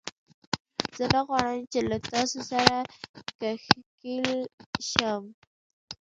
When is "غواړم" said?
1.27-1.59